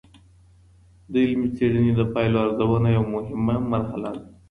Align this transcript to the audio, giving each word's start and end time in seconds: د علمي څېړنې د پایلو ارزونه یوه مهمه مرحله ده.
د 1.11 1.13
علمي 1.23 1.49
څېړنې 1.57 1.91
د 1.95 2.01
پایلو 2.13 2.37
ارزونه 2.45 2.87
یوه 2.95 3.07
مهمه 3.15 3.55
مرحله 3.71 4.09
ده. 4.15 4.21